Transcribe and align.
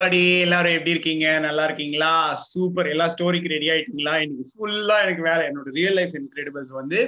அடி 0.00 0.18
எல்லாரும் 0.42 0.74
எப்படி 0.74 0.92
இருக்கீங்க? 0.94 1.28
நல்லா 1.44 1.62
இருக்கீங்களா? 1.68 2.10
சூப்பர். 2.50 2.88
எல்லா 2.92 3.06
ஸ்டோரிக்கு 3.14 3.48
ரெடி 3.52 3.68
ஆயிட்டீங்களா? 3.72 4.12
இன்னைக்கு 4.24 4.44
ஃபுல்லா 4.50 4.96
எனக்கு 5.04 5.22
வேலை. 5.28 5.42
என்னோட 5.48 5.70
ரியல் 5.78 5.96
லைஃப் 5.98 6.14
இன்கிரெடிபிள்ஸ் 6.18 6.74
வந்து 6.80 6.98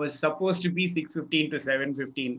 was 0.00 0.16
supposed 0.24 0.60
to 0.64 0.70
be 0.76 0.84
six 0.96 1.16
fifteen 1.16 1.48
to 1.54 1.58
seven 1.66 1.94
fifteen 1.96 2.36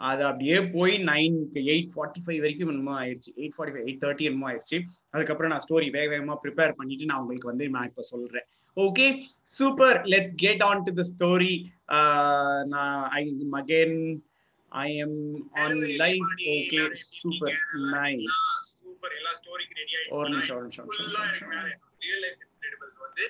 அது 0.00 0.22
அப்படியே 0.30 0.56
போய் 0.74 0.94
நைன் 1.10 1.36
எயிட் 1.74 1.92
ஃபார்ட்டி 1.94 2.20
ஃபைவ் 2.24 2.40
வரைக்கும் 2.44 2.70
என்னமோ 2.72 2.94
ஆயிடுச்சு 3.02 3.30
eight 3.40 3.54
forty 3.56 3.74
five 3.74 3.86
eight 3.88 4.02
thirty 4.04 4.28
என்னமோ 4.30 4.48
ஆயிடுச்சு 4.50 4.78
அதுக்கப்புறம் 5.14 5.52
நான் 5.52 5.64
ஸ்டோரி 5.66 5.88
வேக 5.96 6.08
வேகமா 6.14 6.36
ப்ரிப்பேர் 6.44 6.76
பண்ணிட்டு 6.80 7.08
நான் 7.10 7.20
உங்களுக்கு 7.22 7.50
வந்து 7.52 7.68
நான் 7.76 7.88
இப்போ 7.90 8.04
சொல்றேன். 8.12 8.46
Okay 8.76 9.06
super 9.56 9.98
let's 10.14 10.36
get 10.44 10.64
on 10.68 10.84
to 10.88 10.94
the 11.00 11.04
story 11.12 11.54
நான் 12.74 12.98
I 13.18 13.22
again 13.62 13.96
I 14.72 14.88
am 15.04 15.20
on 15.64 15.78
live 16.02 16.26
okay 16.56 16.82
super 17.20 17.56
nice 17.94 18.42
super 18.98 19.18
எல்லா 19.18 19.32
ஸ்டோரிக்கு 19.40 19.74
ரெடி 19.80 19.92
ஒரு 20.16 20.28
நிமிஷம் 20.30 20.56
ஒரு 20.58 20.64
நிமிஷம் 20.66 20.86
ஒரு 20.90 21.02
நிமிஷம். 21.02 21.50
ரியல் 22.04 22.22
லைஃப் 22.24 22.40
இன்கிரெடிபிள்ஸ் 22.44 22.96
வந்து. 23.04 23.24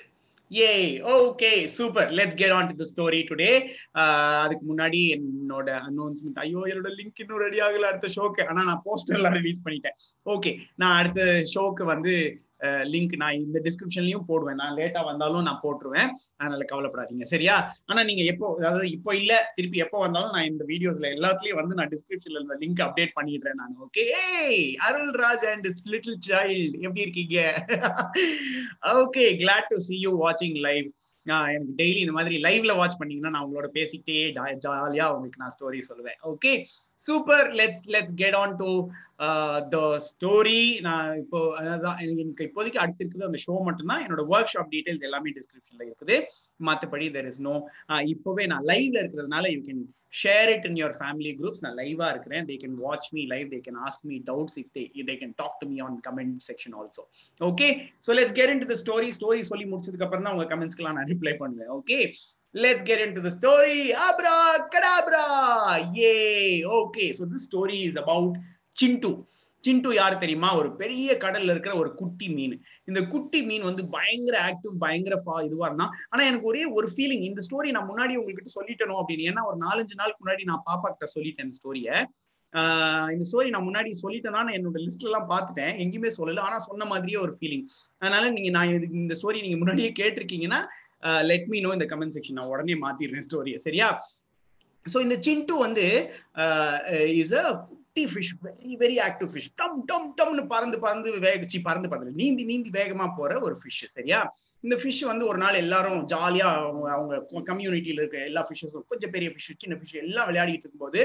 ஏ 0.51 0.69
okay 1.15 1.51
super 1.75 2.13
let's 2.19 2.39
get 2.41 2.55
on 2.59 2.69
to 2.71 2.77
the 2.81 2.85
story 2.93 3.21
today 3.31 3.51
அதுக்கு 4.45 4.65
முன்னாடி 4.71 5.01
என்னோட 5.17 5.69
அனௌன்ஸ்மெண்ட் 5.89 6.39
ஐயோ 6.45 6.61
என்னோட 6.71 6.91
லிங்க் 6.99 7.21
இன்னும் 7.25 7.43
ரெடி 7.45 7.59
ஆகல 7.67 7.91
அடுத்த 7.91 8.11
ஷோக்கு 8.17 8.47
ஆனா 8.51 8.63
நான் 8.71 8.83
போஸ்டர் 8.87 9.19
எல்லாம் 9.19 9.37
ரிலீஸ் 9.41 9.65
பண்ணிட்டேன். 9.67 9.97
ஓகே 10.35 10.53
நான் 10.83 10.99
அடுத்த 11.01 11.27
ஷோக்கு 11.55 11.85
வந்து 11.95 12.15
லிங்க் 12.93 13.15
நான் 13.17 13.41
இந்த 13.45 13.59
டிஸ்கிரிப்ஷன்லயும் 13.65 14.27
போடுவேன். 14.27 14.59
நான் 14.63 14.77
லேட்டா 14.77 15.05
வந்தாலும் 15.05 15.47
நான் 15.49 15.63
போட்டுருவேன். 15.63 16.11
அதனால 16.37 16.65
கவலைப்படாதீங்க. 16.73 17.27
சரியா? 17.35 17.57
ஆனா 17.87 18.03
நீங்க 18.03 18.23
எப்போ 18.33 18.47
அதாவது 18.59 18.91
இப்போ 18.91 19.17
இல்ல 19.17 19.53
திருப்பி 19.55 19.79
எப்போ 19.79 19.99
வந்தாலும் 19.99 20.35
நான் 20.37 20.51
இந்த 20.53 20.65
வீடியோஸ்ல 20.69 21.09
எல்லாத்துலயும் 21.17 21.61
வந்து 21.61 21.79
நான் 21.81 21.93
டிஸ்கிரிப்ஷன்ல 21.95 22.39
இருந்த 22.41 22.59
லிங்க் 22.63 22.85
அப்டேட் 22.87 23.17
பண்ணிடுறேன் 23.21 23.61
நான். 23.63 23.77
Okay 23.87 24.07
Arul 24.89 25.13
Raj 25.25 25.47
and 25.53 25.69
little 25.95 26.21
child 26.29 26.77
எப்படி 26.87 27.05
இருக்கீங்க? 27.07 27.39
Okay 29.03 29.27
glad 29.43 29.69
to 29.69 29.79
see 29.89 29.99
you 30.07 30.13
வாட்சிங் 30.27 30.61
லைவ் 30.69 30.89
எனக்கு 31.27 31.75
டெய்லி 31.77 31.99
இந்த 32.03 32.13
மாதிரி 32.13 32.37
லைவ்ல 32.43 32.75
வாட்ச் 32.77 32.99
பண்ணீங்கன்னா 32.99 33.33
நான் 33.35 33.47
உங்களோட 33.47 33.69
பேசிக்கிட்டே 33.79 34.21
ஜாலியா 34.65 35.07
உங்களுக்கு 35.15 35.43
நான் 35.43 35.55
ஸ்டோரி 35.57 35.81
சொல்லுவேன். 35.89 36.19
Okay 36.33 36.53
super 37.07 37.47
let's 37.61 37.85
let's 37.95 38.17
get 38.23 38.39
on 38.43 38.55
to 38.63 38.71
the 39.75 39.77
story 40.09 40.63
நான் 40.87 41.09
இப்போ 41.23 41.39
அதான் 41.75 42.01
எனக்கு 42.05 42.47
இப்போதைக்கு 42.49 42.83
அடுத்து 42.83 43.03
இருக்குது 43.03 43.29
அந்த 43.29 43.41
ஷோ 43.45 43.55
மட்டும்தான். 43.69 44.03
என்னோட 44.05 44.25
ஒர்க் 44.35 44.53
ஷாப் 44.55 44.73
டீடைல்ஸ் 44.75 45.07
எல்லாமே 45.09 45.31
டிஸ்கிரிப்ஷன்ல 45.39 45.85
இருக்குது. 45.89 46.17
மற்றபடி 46.69 47.07
தெர் 47.17 47.29
இஸ் 47.31 47.45
நோ 47.49 47.55
இப்போவே 48.15 48.47
நான் 48.53 48.67
லைவ்ல 48.73 48.99
இருக்கிறதுனால 49.03 49.51
you 49.55 49.63
can 49.69 49.83
share 50.21 50.51
it 50.53 50.67
in 50.69 50.79
your 50.81 50.95
family 51.01 51.33
groups 51.41 51.63
நான் 51.65 51.77
லைவா 51.81 52.07
இருக்கிறேன். 52.13 52.45
They 52.51 52.55
can 52.63 52.77
watch 52.85 53.09
me 53.17 53.23
live 53.35 53.49
they 53.55 53.61
can 53.67 53.81
ask 53.89 54.07
me 54.11 54.17
doubts 54.31 54.57
if 54.63 54.71
they 54.77 54.85
they 55.11 55.17
can 55.23 55.35
talk 55.43 55.59
to 55.63 55.69
me 55.73 55.79
on 55.87 55.99
comment 56.07 56.39
section 56.49 56.77
also 56.81 57.05
okay 57.41 57.69
so 58.07 58.17
let's 58.19 58.37
get 58.39 58.53
into 58.65 58.69
the 58.73 58.77
story 58.85 59.11
story 59.19 59.43
சொல்லி 59.51 59.67
முடிச்சதுக்கு 59.73 60.07
அப்புறம் 60.09 60.27
தான் 60.27 60.37
உங்க 60.37 60.49
கமெண்ட்ஸ்க்கு 60.55 60.89
நான் 60.91 61.11
ரிப்ளை 61.13 61.35
பண்ணுவேன். 61.43 61.73
Okay 61.81 61.99
let's 62.65 62.83
get 62.83 63.01
into 63.07 63.21
the 63.27 63.33
story. 63.39 63.81
Abracadabra! 64.09 65.25
Yay! 65.95 66.65
Okay 66.79 67.09
so 67.13 67.25
this 67.33 67.45
story 67.51 67.81
is 67.89 67.99
about 68.05 68.33
chintu. 68.81 69.13
Chintu 69.65 69.91
யார் 69.95 70.15
தெரியுமா? 70.23 70.51
ஒரு 70.59 70.69
பெரிய 70.81 71.15
கடல்ல 71.23 71.53
இருக்கிற 71.55 71.73
ஒரு 71.81 71.91
குட்டி 72.01 72.27
மீன். 72.35 72.55
இந்த 72.89 73.01
குட்டி 73.13 73.41
மீன் 73.49 73.65
வந்து 73.69 73.83
பயங்கர 73.95 74.37
ஆக்டிவ் 74.49 74.75
பயங்கர 74.85 75.15
இதுவா 75.47 75.67
இருந்தான் 75.67 75.93
ஆனா 76.09 76.23
எனக்கு 76.29 76.47
ஒரே 76.51 76.63
ஒரு 76.79 76.89
ஃபீலிங் 76.95 77.25
இந்த 77.29 77.41
ஸ்டோரி 77.47 77.71
நான் 77.77 77.89
முன்னாடி 77.91 78.15
உங்ககிட்ட 78.21 78.51
சொல்லிட்டணும் 78.59 79.01
அப்படின்னு 79.01 79.27
ஏன்னா 79.31 79.43
ஒரு 79.51 79.59
நாலஞ்சு 79.67 79.99
நாளுக்கு 80.01 80.23
முன்னாடி 80.25 80.45
நான் 80.51 80.65
பாப்பா 80.71 80.89
கிட்ட 80.93 81.09
சொல்லிட்டேன் 81.17 81.47
இந்த 81.49 81.59
ஸ்டோரிய 81.61 81.89
இந்த 83.15 83.25
ஸ்டோரி 83.31 83.49
நான் 83.55 83.67
முன்னாடி 83.69 83.91
சொல்லிட்டேன்னா 84.05 84.43
என்னோட 84.59 84.79
லிஸ்ட்ல 84.85 85.11
எல்லாம் 85.11 85.31
பார்த்துட்டேன். 85.33 85.75
எங்கேயுமே 85.85 86.13
சொல்லல. 86.19 86.45
ஆனா 86.49 86.59
சொன்ன 86.69 86.85
மாதிரியே 86.93 87.19
ஒரு 87.27 87.35
ஃபீலிங் 87.41 87.67
அதனால 88.03 88.31
நீங்க 88.37 88.53
நான் 88.59 88.93
இந்த 89.03 89.17
ஸ்டோரி 89.23 89.41
நீங்க 89.47 89.59
முன்னாடியே 89.63 89.91
கேட்டிருக்கீங்கன்னா 90.01 90.61
லெட் 91.31 91.47
மீ 91.47 91.61
நோ 91.61 91.73
இந்த 91.73 91.89
கமெண்ட் 91.93 92.15
செக்ஷன் 92.17 92.39
நான் 92.39 92.53
உடனே 92.55 92.77
மாத்திடுறேன் 92.85 93.27
ஸ்டோரியை 93.29 93.59
சரியா? 93.59 93.89
ஸோ 94.87 94.99
இந்த 95.01 95.17
சிண்டு 95.21 95.55
வந்து 95.57 95.87
uh, 96.35 96.77
uh, 96.95 97.09
இஸ் 97.21 97.35
அ 97.35 97.45
குட்டி 97.69 98.05
fish 98.13 98.35
very 98.43 98.75
very 98.83 98.99
active 99.07 99.31
fish 99.33 99.49
டம் 99.55 99.79
டம் 99.87 100.09
டம்னு 100.19 100.45
பறந்து 100.47 100.79
பறந்து 100.79 101.11
வேகச்சி 101.19 101.59
பறந்து 101.63 101.89
பறந்து. 101.89 102.13
நீந்தி 102.13 102.45
நீந்தி 102.45 102.71
வேகமா 102.71 103.09
போற 103.19 103.33
ஒரு 103.41 103.57
ஃபிஷ் 103.63 103.83
சரியா? 103.97 104.21
இந்த 104.65 104.77
ஃபிஷ் 104.77 105.01
வந்து 105.01 105.25
ஒரு 105.27 105.39
நாள் 105.39 105.55
எல்லாரும் 105.55 105.99
ஜாலியா 106.13 106.47
அவங்க 106.61 106.87
அவங்க 106.93 107.43
கம்யூனிட்டியில் 107.51 108.01
இருக்க 108.01 108.19
எல்லா 108.31 108.43
ஃபிஷ்ஷஸும் 108.49 108.87
கொஞ்சம் 108.89 109.11
பெரிய 109.11 109.29
ஃபிஷ் 109.31 109.51
சின்ன 109.59 109.75
ஃபிஷ் 109.75 109.95
எல்லாம் 109.95 110.29
விளையாடிட்டு 110.31 110.65
இருக்கும்போது 110.65 111.03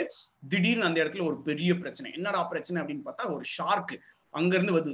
திடீர்னு 0.49 0.87
அந்த 0.89 0.97
இடத்துல 1.03 1.25
ஒரு 1.25 1.37
பெரிய 1.41 1.73
பிரச்சனை. 1.77 2.09
என்னடா 2.13 2.41
பிரச்சனை 2.43 2.79
அப்படின்னு 2.81 3.05
பார்த்தா 3.05 3.29
ஒரு 3.35 3.45
ஷார்க்கு 3.57 3.97
அங்க 4.39 4.51
இருந்து 4.57 4.75
வருது 4.77 4.93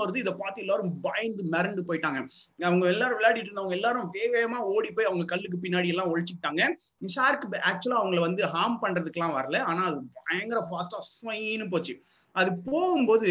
வருது. 0.00 0.16
இதை 0.16 0.32
பார்த்து 0.38 0.62
எல்லாரும் 0.64 0.92
பயந்து 1.06 1.44
மிரண்டு 1.52 1.82
போயிட்டாங்க. 1.88 2.20
அவங்க 2.68 2.86
எல்லாரும் 2.92 3.18
விளையாடிட்டு 3.18 3.48
இருந்தவங்க 3.48 3.78
எல்லாரும் 3.78 4.12
வேகமா 4.14 4.60
ஓடி 4.74 4.90
போய் 4.90 5.08
அவங்க 5.10 5.24
கல்லுக்கு 5.24 5.58
பின்னாடி 5.62 5.86
எல்லாம் 5.86 6.10
ஒழிச்சுக்கிட்டாங்க. 6.14 6.62
ஷார்க் 7.06 7.46
ஆக்சுவலா 7.70 7.98
அவங்களை 8.02 8.20
வந்து 8.20 8.44
ஹார்ம் 8.46 8.78
பண்றதுக்குலாம் 8.82 9.36
வரல. 9.38 9.58
ஆனா 9.70 9.82
அது 9.90 9.98
பயங்கர 10.24 10.62
ஃபாஸ்டா 10.70 10.98
ஸ்வைன்னு 11.10 11.68
போச்சு. 11.70 11.94
அது 12.34 12.50
போகும்போது 12.64 13.30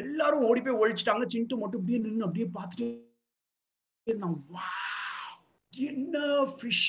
எல்லாரும் 0.00 0.46
ஓடி 0.48 0.60
போய் 0.60 0.80
ஒழிச்சிட்டாங்க. 0.82 1.24
சின்ட்டு 1.34 1.62
மட்டும் 1.62 1.80
அப்படியே 1.80 1.98
நின்று 1.98 2.24
அப்படியே 2.24 2.48
பார்த்துட்டு 2.58 3.06
என்ன 5.88 6.20
ஃபிஷ் 6.58 6.84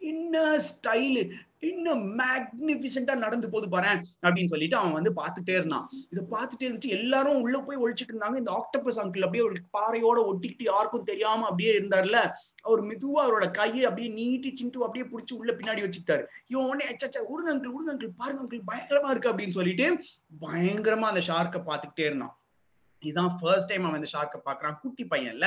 இன்ன 0.00 0.58
ஸ்டைலு 0.58 1.30
இன்னும் 1.58 2.18
மேக்னிபிசண்டா 2.18 3.14
நடந்து 3.16 3.50
போது 3.50 3.68
பாரு 3.68 3.86
அப்படின்னு 4.22 4.44
சொல்லிட்டு 4.44 4.76
அவன் 4.76 4.92
வந்து 4.92 5.10
பார்த்துட்டே 5.16 5.48
இருந்தான். 5.48 5.90
இதை 6.10 6.24
பார்த்துட்டே 6.30 6.66
இருந்துச்சு 6.68 6.88
எல்லாரும் 6.88 7.40
உள்ள 7.40 7.60
போய் 7.60 7.76
ஒழிச்சிட்டு 7.76 8.12
இருந்தாங்க. 8.12 8.36
இந்த 8.36 8.52
ஆக்டபஸ் 8.58 9.00
அங்கிள் 9.00 9.26
அப்படியே 9.26 9.44
ஒரு 9.44 9.56
பாறையோட 9.78 10.18
ஒட்டிக்கிட்டு 10.30 10.62
யாருக்கும் 10.62 11.04
தெரியாம 11.04 11.44
அப்படியே 11.44 11.78
இருந்தார்ல. 11.78 12.30
அவர் 12.62 12.82
மெதுவா 12.82 13.20
அவரோட 13.24 13.50
கையை 13.50 13.84
அப்படியே 13.84 14.12
நீட்டி 14.12 14.56
சிண்டு 14.56 14.84
அப்படியே 14.84 15.06
பிடிச்சி 15.12 15.32
உள்ள 15.32 15.52
பின்னாடி 15.52 15.82
வச்சுக்கிட்டாரு. 15.84 16.24
இவன் 16.46 16.64
உடனே 16.64 16.86
அச்சா 16.92 17.20
உடுங்க 17.32 17.52
அங்கிள் 17.54 17.74
உடுங்க 17.76 17.92
அங்கிள் 17.94 18.16
பாருங்க 18.16 18.42
அங்கிள் 18.42 18.68
பயங்கரமா 18.72 19.10
இருக்கு 19.10 19.32
அப்படின்னு 19.32 19.50
சொல்லிட்டு 19.50 20.04
பயங்கரமா 20.40 21.08
அந்த 21.12 21.22
ஷார்க்கை 21.26 21.62
பார்த்துக்கிட்டே 21.66 22.06
இருந்தான். 22.10 22.34
இதுதான் 23.00 23.38
ஃபர்ஸ்ட் 23.40 23.68
டைம் 23.68 23.84
அவன் 23.84 24.00
இந்த 24.02 24.10
ஷார்க்கை 24.12 24.40
பாக்குறான் 24.48 24.78
குட்டி 24.80 25.04
பையன்ல. 25.04 25.46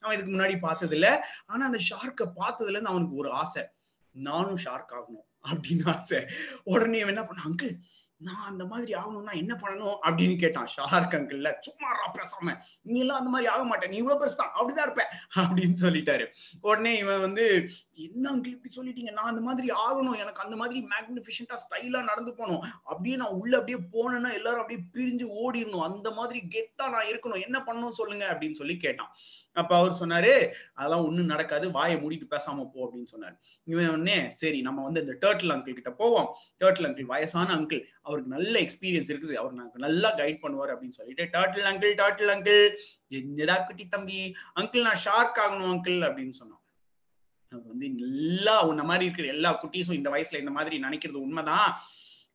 அவன் 0.00 0.14
இதுக்கு 0.16 0.34
முன்னாடி 0.34 0.58
பார்த்தது 0.58 0.94
இல்ல 0.94 1.26
ஆனா 1.46 1.66
அந்த 1.66 1.78
ஷார்க்கை 1.90 2.26
பார்த்ததுல 2.40 2.70
இருந்து 2.70 2.90
அவனுக்கு 2.90 3.14
ஒரு 3.14 3.32
ஆசை. 3.32 3.62
நானும் 4.12 4.56
ஷார்க் 4.56 4.92
ஆகணும் 4.92 5.50
அப்படின்னு 5.50 5.94
ஆசை. 5.94 6.26
உடனே 6.62 6.98
என்ன 6.98 7.24
பண்ண 7.24 7.42
அங்கிள் 7.44 7.78
நான் 8.22 8.46
அந்த 8.46 8.64
மாதிரி 8.64 8.92
ஆகணும்னா 8.92 9.32
என்ன 9.32 9.58
பண்ணணும் 9.62 9.96
அப்படின்னு 10.02 10.38
கேட்டான். 10.38 10.66
ஷார்க் 10.66 11.12
அங்கிள்ல 11.12 11.52
சும்மாரா 11.52 12.18
பேசாம. 12.18 12.56
நீ 12.82 12.98
எல்லாம் 12.98 13.16
அந்த 13.16 13.30
மாதிரி 13.30 13.48
ஆக 13.48 13.64
மாட்டேன். 13.64 13.90
நீ 13.90 13.96
இவ்வளவு 13.96 14.24
பெருசுதான். 14.24 14.60
அப்படிதான் 14.60 14.82
இருப்ப 14.82 15.08
அப்படின்னு 15.36 15.74
சொல்லிட்டாரு. 15.80 16.26
உடனே 16.60 16.98
இவன் 16.98 17.20
வந்து 17.20 17.68
என்ன 17.92 18.30
அங்கிள் 18.30 18.46
இப்படி 18.46 18.74
சொல்லிட்டீங்க? 18.76 19.12
நான் 19.12 19.24
அந்த 19.24 19.40
மாதிரி 19.40 19.68
ஆகணும். 19.68 20.18
எனக்கு 20.18 20.42
அந்த 20.42 20.56
மாதிரி 20.56 20.86
மேக்னிஃபிஷண்டா 20.86 21.56
ஸ்டைலா 21.64 22.02
நடந்து 22.02 22.34
போகணும். 22.34 22.62
அப்படியே 22.84 23.16
நான் 23.16 23.28
உள்ள 23.28 23.58
அப்படியே 23.58 23.86
போனேன்னா 23.92 24.32
எல்லாரும் 24.32 24.60
அப்படியே 24.60 24.80
பிரிஞ்சு 24.94 25.28
ஓடிடணும். 25.44 25.82
அந்த 25.82 26.10
மாதிரி 26.10 26.42
கெத்தா 26.50 26.90
நான் 26.90 27.06
இருக்கணும். 27.06 27.42
என்ன 27.42 27.62
பண்ணணும் 27.66 27.88
சொல்லுங்க? 27.88 28.28
அப்படின்னு 28.32 28.54
சொல்லி 28.54 28.76
கேட்டான். 28.76 29.14
அப்ப 29.52 29.76
அவர் 29.76 29.96
சொன்னாரு 30.00 30.52
அதெல்லாம் 30.74 31.04
ஒண்ணும் 31.04 31.24
நடக்காது. 31.24 31.70
வாயை 31.70 31.96
மூடிட்டு 31.96 32.26
பேசாம 32.30 32.70
போ. 32.74 32.90
அப்படின்னு 32.92 33.14
சொன்னாரு. 33.14 33.38
இவன் 33.64 33.88
உடனே 33.88 34.30
சரி 34.30 34.60
நம்ம 34.60 34.82
வந்து 34.82 35.06
இந்த 35.06 35.28
டேர்ட்டில் 35.28 35.56
அங்கிள் 35.56 35.72
கிட்ட 35.72 35.90
போவோம். 35.90 36.34
டேர்ட்டில் 36.58 36.86
அங்கிள் 36.86 37.02
வயசான 37.02 37.54
அங்கிள் 37.54 37.82
அவருக்கு 38.12 38.34
நல்ல 38.36 38.54
எக்ஸ்பீரியன்ஸ் 38.64 39.12
இருக்குது. 39.12 39.34
அவர் 39.42 39.58
நாங்க 39.60 39.84
நல்லா 39.86 40.10
கைட் 40.22 40.42
பண்ணுவார் 40.44 40.72
அப்படின்னு 40.74 40.98
சொல்லிட்டு 41.00 41.26
டாட்டில் 41.36 41.68
அங்கிள் 41.72 41.94
டாட்டில் 42.02 42.34
அங்கிள் 42.34 42.62
என்னடா 43.20 43.56
குட்டி 43.68 43.86
தம்பி 43.94 44.20
அங்கிள் 44.60 44.88
நான் 44.88 45.04
ஷார்க் 45.06 45.40
ஆகணும் 45.44 45.72
அங்கிள் 45.74 46.00
அப்படின்னு 46.08 46.36
சொன்னோம் 46.40 46.60
வந்து 47.70 47.86
எல்லா 48.04 48.54
உன்ன 48.68 48.82
மாதிரி 48.90 49.04
இருக்கிற 49.06 49.28
எல்லா 49.32 49.50
குட்டீஸும் 49.62 49.98
இந்த 49.98 50.10
வயசுல 50.12 50.38
இந்த 50.42 50.52
மாதிரி 50.58 50.76
நினைக்கிறது 50.84 51.18
உண்மைதான். 51.26 51.72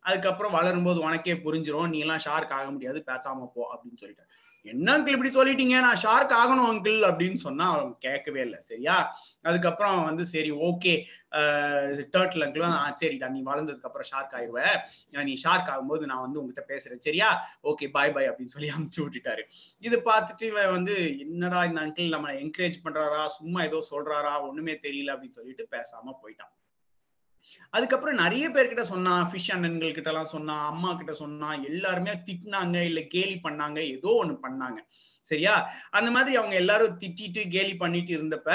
அதுக்கப்புறம் 0.08 0.54
வளரும்போது 0.56 1.00
உனக்கே 1.06 1.34
புரிஞ்சிடும் 1.46 1.90
நீ 1.94 1.98
எல்லாம் 2.04 2.22
ஷார்க் 2.26 2.54
ஆக 2.58 2.68
முடியாது 2.74 3.00
பேசாம 3.08 3.48
போ 3.56 3.62
அப்படின்னு 3.74 4.02
சொல்லிட்டு 4.02 4.26
என்ன 4.74 4.88
அங்கிள் 4.98 5.16
இப்படி 5.16 5.32
சொல்லிட்டீங்க? 5.38 5.76
நான் 5.86 6.02
ஷார்க் 6.04 6.34
ஆகணும் 6.40 6.70
அங்கிள் 6.72 7.00
அப்படின்னு 7.10 7.40
சொன்னா 7.46 7.66
அவன் 7.74 7.92
கேட்கவே 8.06 8.42
இல்லை. 8.48 8.60
சரியா? 8.70 8.96
அதுக்கப்புறம் 9.50 9.98
வந்து 10.10 10.24
சரி 10.34 10.52
ஓகே 10.70 10.94
டேர்ட்டில் 12.16 12.46
அங்கிள் 12.46 12.66
சரிடா 13.02 13.30
நீ 13.36 13.42
வளர்ந்ததுக்கு 13.50 13.90
அப்புறம் 13.90 14.10
ஷார்க் 14.12 14.36
ஆயிடுவ 14.38 14.60
நீ 15.30 15.36
ஷார்க் 15.46 15.72
ஆகும்போது 15.74 16.04
நான் 16.12 16.24
வந்து 16.26 16.40
உங்ககிட்ட 16.42 16.64
பேசுறேன். 16.74 17.06
சரியா? 17.08 17.30
ஓகே 17.72 17.88
பாய் 17.98 18.14
பாய் 18.18 18.30
அப்படின்னு 18.32 18.56
சொல்லி 18.58 18.72
அமுச்சு 18.76 19.02
விட்டுட்டாரு. 19.06 19.46
இது 19.88 20.00
பார்த்துட்டு 20.10 20.46
இவன் 20.52 20.76
வந்து 20.78 20.96
என்னடா 21.26 21.62
இந்த 21.70 21.82
அங்கிள் 21.86 22.16
நம்மளை 22.16 22.36
என்கரேஜ் 22.44 22.84
பண்றாரா? 22.86 23.24
சும்மா 23.40 23.62
ஏதோ 23.70 23.82
சொல்றாரா? 23.92 24.36
ஒண்ணுமே 24.50 24.76
தெரியல 24.88 25.14
அப்படின்னு 25.14 25.40
சொல்லிட்டு 25.42 25.68
பேசாம 25.76 26.16
போயிட்டான். 26.24 26.54
அதுக்கப்புறம் 27.74 28.16
நிறைய 28.16 28.50
பேர்கிட்ட 28.50 28.82
சொன்னா 28.82 29.14
ஃபிஷ் 29.30 29.52
அண்ணன்கள் 29.56 29.94
கிட்ட 29.94 30.10
எல்லாம் 30.10 30.32
சொன்னா 30.34 30.56
அம்மா 30.66 30.94
கிட்ட 30.94 31.14
சொன்னா 31.14 31.50
எல்லாருமே 31.64 32.14
திட்டினாங்க 32.28 32.78
இல்ல 32.84 33.02
கேலி 33.02 33.40
பண்ணாங்க 33.44 33.78
ஏதோ 33.96 34.12
ஒண்ணு 34.24 34.36
பண்ணாங்க. 34.46 34.80
சரியா? 35.22 35.54
அந்த 35.90 36.12
மாதிரி 36.12 36.36
அவங்க 36.36 36.56
எல்லாரும் 36.56 36.98
திட்டிட்டு 37.00 37.42
கேலி 37.56 37.76
பண்ணிட்டு 37.76 38.12
இருந்தப்ப 38.18 38.50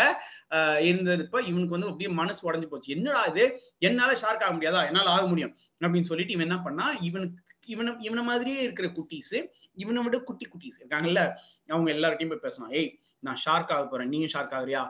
இருந்தப்ப 0.88 1.40
இவனுக்கு 1.50 1.76
வந்து 1.76 1.86
அப்படியே 1.86 2.10
மனசு 2.10 2.52
உடஞ்சு 2.52 2.66
போச்சு. 2.66 2.94
என்னடா 2.96 3.22
இது? 3.24 3.44
என்னால 3.78 4.12
ஷார்க் 4.14 4.44
ஆக 4.44 4.52
முடியாதா? 4.58 4.86
என்னால 4.86 5.10
ஆக 5.10 5.26
முடியும்? 5.26 5.56
அப்படின்னு 5.80 6.10
சொல்லிட்டு 6.10 6.32
இவன் 6.32 6.48
என்ன 6.48 6.60
பண்ணா 6.62 6.86
இவனுக்கு 7.00 7.40
இவனை 7.66 7.92
இவனை 7.98 8.22
மாதிரியே 8.24 8.60
இருக்கிற 8.62 8.88
குட்டீஸ் 8.88 9.36
இவனை 9.74 10.02
விட 10.02 10.18
குட்டி 10.18 10.46
குட்டீஸ் 10.46 10.78
இருக்காங்கல்ல 10.80 11.20
அவங்க 11.68 11.88
எல்லார்ட்டையும் 11.92 12.28
போய் 12.28 12.44
பேசலாம் 12.46 12.72
ஏய் 12.72 12.90
நான் 13.18 13.38
ஷார்க் 13.44 13.72
ஆக 13.74 13.84
போறேன். 13.86 14.08
நீயும் 14.08 14.32
ஷார்க் 14.32 14.54
ஆகுறியா? 14.58 14.82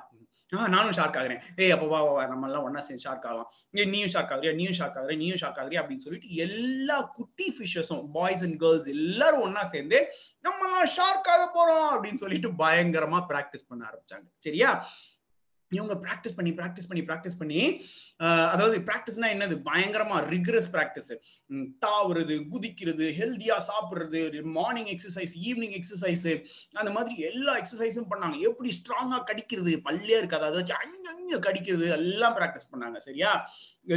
நானும் 0.53 0.91
ஷார்க் 0.91 1.17
ஆகுறேன். 1.17 1.41
ஏய் 1.57 1.71
அப்போ 1.71 1.87
வா 1.87 2.03
வா, 2.03 2.27
நம்ம 2.27 2.47
எல்லாம் 2.47 2.67
ஒன்னா 2.67 2.79
சேர்ந்து 2.79 3.11
ஷார்க் 3.11 3.27
ஆகலாம். 3.27 3.53
ஏ 3.77 3.85
நீயும் 3.85 4.09
ஷார்க் 4.09 4.33
ஆகுறியா? 4.33 4.55
நீயும் 4.55 4.73
ஷார்க் 4.73 4.97
ஆகுறியா? 4.97 5.17
நீயும் 5.17 5.37
ஷார்க் 5.37 5.59
ஆகுறியா? 5.59 5.83
அப்படின்னு 5.83 5.97
சொல்லிட்டு 5.97 6.35
எல்லா 6.35 7.01
குட்டி 7.01 7.57
ஃபிஷஸும் 7.59 8.09
பாய்ஸ் 8.13 8.43
அண்ட் 8.43 8.59
கேர்ள்ஸ் 8.59 8.87
எல்லாரும் 8.87 9.45
ஒன்னா 9.47 9.65
சேர்ந்து 9.65 10.09
நம்ம 10.41 10.65
எல்லாம் 10.65 10.87
ஷார்க் 10.87 11.29
ஆக 11.29 11.45
போறோம் 11.55 12.05
அப்படின்னு 12.05 12.17
சொல்லிட்டு 12.17 12.49
பயங்கரமா 12.49 13.25
பிராக்டிஸ் 13.29 13.69
பண்ண 13.69 13.87
ஆரம்பிச்சாங்க. 13.87 14.25
சரியா? 14.39 14.87
இவங்க 15.79 15.95
ப்ராக்டிஸ் 16.05 16.37
பண்ணி 16.37 16.53
ப்ராக்டிஸ் 16.61 16.89
பண்ணி 16.91 17.03
ப்ராக்டிஸ் 17.11 17.39
பண்ணி 17.41 17.61
அதாவது 18.53 18.77
ப்ராக்டிஸ்னா 18.89 19.29
என்னது? 19.35 19.55
பயங்கரமா 19.71 20.19
ரிகரஸ் 20.33 20.69
ப்ராக்டிஸ் 20.75 21.13
தாவுறது 21.87 22.35
குதிக்கிறது 22.53 23.07
ஹெல்தியா 23.21 23.57
சாப்பிடுறது 23.71 24.21
மார்னிங் 24.59 24.91
எக்ஸசைஸ் 24.95 25.35
ஈவினிங் 25.49 25.77
எக்ஸசைஸ் 25.79 26.27
அந்த 26.83 26.91
மாதிரி 26.97 27.17
எல்லா 27.31 27.55
எக்ஸசைஸும் 27.61 28.11
பண்ணாங்க. 28.13 28.39
எப்படி 28.49 28.71
ஸ்ட்ராங்கா 28.79 29.21
கடிக்கிறது? 29.31 29.73
பல்லே 29.89 30.17
இருக்காது. 30.23 30.45
அதை 30.51 30.57
வச்சு 30.61 30.77
அங்கங்க 30.83 31.41
கடிக்கிறது 31.49 31.89
எல்லாம் 31.99 32.37
ப்ராக்டிஸ் 32.39 32.71
பண்ணாங்க. 32.73 32.99
சரியா? 33.09 33.33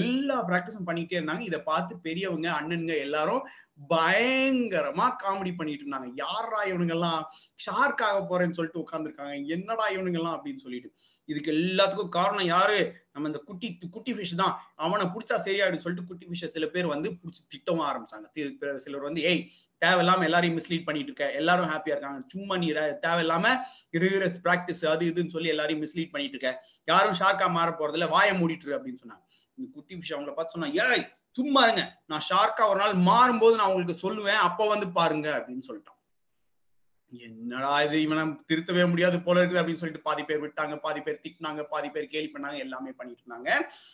எல்லா 0.02 0.38
ப்ராக்டிஸும் 0.50 0.90
பண்ணிட்டே 0.90 1.18
இருந்தாங்க. 1.20 1.46
இதை 1.50 1.60
பார்த்து 1.72 1.94
பெரியவங்க 2.08 2.50
அண்ணனுங்க 2.60 2.96
எல்லாரும் 3.08 3.44
பயங்கரமா 3.90 5.06
காமெடி 5.24 5.52
பண்ணிட்டு 5.56 5.84
இருந்தாங்க. 5.86 6.10
யாரா 6.16 6.60
இவனுங்கெல்லாம் 6.72 7.22
ஷார்க் 7.66 8.04
ஆக 8.08 8.20
போறேன்னு 8.30 8.58
சொல்லிட்டு 8.58 8.84
உட்காந்துருக்காங்க 8.84 9.34
என்னடா 9.56 9.86
இவனுங்க 9.96 10.20
எல்லாம் 10.22 10.38
அப்படின்னு 10.38 10.64
சொல்லிட்டு. 10.66 10.90
இதுக்கு 11.26 11.52
எல்லாத்துக்கும் 11.52 12.16
காரணம் 12.18 12.46
யாரு? 12.46 12.80
நம்ம 13.12 13.28
இந்த 13.28 13.40
குட்டி 13.40 13.68
குட்டி 13.96 14.14
ஃபிஷ் 14.14 14.36
தான். 14.36 14.54
அவனை 14.76 15.06
பிடிச்சா 15.06 15.38
சரியாயிடும் 15.48 15.84
சொல்லிட்டு 15.86 16.10
குட்டி 16.10 16.26
ஃபிஷ் 16.28 16.54
சில 16.56 16.66
பேர் 16.76 16.88
வந்து 16.94 17.10
பிடிச்சி 17.22 17.44
திட்டவும் 17.54 17.86
ஆரம்பிச்சாங்க. 17.90 18.78
சிலர் 18.86 19.08
வந்து 19.10 19.22
ஏய் 19.32 19.44
தேவையில்லாம 19.86 20.24
எல்லாரையும் 20.24 20.58
மிஸ்லீட் 20.60 20.88
பண்ணிட்டு 20.88 21.12
இருக்க. 21.12 21.26
எல்லாரும் 21.42 21.72
ஹாப்பியா 21.74 21.96
இருக்காங்க. 21.96 22.22
சும்மா 22.28 22.58
நீ 22.58 22.72
தேவையில்லாம 23.08 23.46
ரிகரஸ் 24.04 24.40
பிராக்டிஸ் 24.48 24.86
அது 24.94 25.12
இதுன்னு 25.12 25.36
சொல்லி 25.36 25.54
எல்லாரையும் 25.56 25.84
மிஸ்லீட் 25.86 26.14
பண்ணிட்டு 26.16 26.38
இருக்க. 26.38 26.54
யாரும் 26.92 27.20
ஷார்க்கா 27.22 27.50
மாற 27.58 27.72
போறதில்ல. 27.82 28.10
வாயை 28.16 28.34
மூடிட்டு 28.42 28.78
அப்படின்னு 28.78 29.04
சொன்னாங்க. 29.04 29.24
இந்த 29.58 29.68
குட்டி 29.74 29.96
ஃபிஷ் 29.96 30.16
அவங்கள 30.16 30.34
பார்த்து 30.34 30.56
சொன்னா 30.58 30.72
ஏய் 30.88 31.06
சும்மா 31.36 31.62
இருங்க. 31.64 31.84
நான் 32.06 32.26
ஷார்க்கா 32.30 32.64
ஒரு 32.70 32.80
நாள் 32.80 32.94
மாறும்போது 33.10 33.56
நான் 33.56 33.72
உங்களுக்கு 33.72 34.04
சொல்லுவேன். 34.06 34.44
அப்ப 34.48 34.68
வந்து 34.68 34.88
பாருங்க 34.98 35.28
அப்படின்னு 35.38 35.68
சொல்லிட்டான். 35.70 35.95
என்னடா 37.12 37.82
இது? 37.82 38.02
இவனை 38.02 38.24
திருத்தவே 38.24 38.90
முடியாது 38.90 39.22
போல 39.22 39.44
இருக்குது 39.44 39.62
அப்படின்னு 39.62 39.82
சொல்லிட்டு 39.84 40.02
பாதி 40.02 40.24
பேர் 40.24 40.44
விட்டாங்க 40.44 40.78
பாதி 40.78 41.02
பேர் 41.02 41.22
திட்டினாங்க 41.24 41.64
பாதி 41.64 41.90
பேர் 41.90 42.08
கேலி 42.08 42.32
பண்ணாங்க 42.34 42.58
எல்லாமே 42.58 42.92
பண்ணிட்டு 42.92 43.24
இருந்தாங்க 43.24 43.50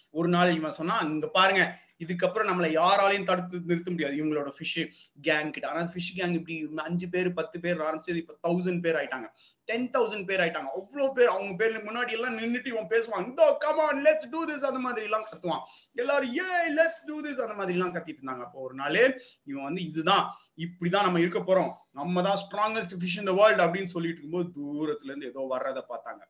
ஒரு 0.10 0.30
நாள் 0.30 0.56
இவன் 0.56 0.72
சொன்னா 0.72 1.00
இங்க 1.00 1.28
பாருங்க 1.28 1.80
இதுக்கப்புறம் 2.00 2.50
நம்மளை 2.50 2.70
யாராலையும் 2.78 3.24
தடுத்து 3.24 3.62
நிறுத்த 3.66 3.92
முடியாது. 3.92 4.16
இவங்களோட 4.22 4.52
ஃபிஷ் 4.58 4.90
கேங் 5.22 5.50
கிட்ட. 5.50 5.70
ஆனா 5.70 5.82
ஃபிஷ் 5.82 6.16
கேங் 6.16 6.34
இப்படி 6.34 6.70
அஞ்சு 6.76 7.10
பேர் 7.10 7.34
பத்து 7.34 7.60
பேர் 7.60 7.78
ஆரம்பிச்சது 7.78 8.16
இப்ப 8.16 8.38
தௌசண்ட் 8.48 8.82
பேர் 8.82 8.96
ஆயிட்டாங்க. 8.96 9.28
டென் 9.64 9.90
தௌசண்ட் 9.90 10.26
பேர் 10.26 10.40
ஆயிட்டாங்க. 10.40 10.72
அவ்வளவு 10.80 11.14
பேர் 11.14 11.28
அவங்க 11.28 11.66
பேர்ல 11.66 11.78
முன்னாடி 11.90 12.12
எல்லாம் 12.12 12.38
நின்றுட்டு 12.38 12.68
இவன் 12.68 12.88
பேசுவான். 12.88 13.28
இந்த 13.28 13.58
கமான் 13.60 14.02
லெட்ஸ் 14.06 14.30
டூ 14.32 14.46
திஸ் 14.46 14.70
அந்த 14.72 14.80
மாதிரி 14.80 15.04
எல்லாம் 15.04 15.28
கத்துவான். 15.32 15.64
எல்லாரும் 15.94 16.34
ஏ 16.38 16.48
லெட்ஸ் 16.76 17.06
டூ 17.06 17.22
திஸ் 17.22 17.46
அந்த 17.48 17.54
மாதிரி 17.54 17.78
எல்லாம் 17.78 17.96
கத்திட்டு 17.96 18.22
இருந்தாங்க. 18.24 18.46
அப்போ 18.50 18.60
ஒரு 18.60 18.74
நாள் 18.74 19.22
இவன் 19.44 19.64
வந்து 19.64 19.84
இதுதான் 19.86 20.26
இப்படிதான் 20.58 21.08
நம்ம 21.10 21.20
இருக்க 21.20 21.40
போறோம். 21.40 21.81
நம்ம 21.92 22.22
தான் 22.22 22.42
ஸ்ட்ராங்கஸ்ட் 22.44 22.98
ஃபிஷ் 23.00 23.20
இந்த 23.20 23.34
வேர்ல்டு 23.34 23.64
அப்படின்னு 23.64 23.94
சொல்லிட்டு 23.96 24.22
இருக்கும்போது 24.22 24.50
தூரத்துல 24.58 25.12
இருந்து 25.12 25.28
ஏதோ 25.28 25.46
வர்றதை 25.50 25.84
பார்த்தாங்க. 25.90 26.24